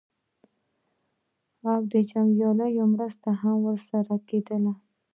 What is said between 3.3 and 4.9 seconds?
هم ورسره کېدله.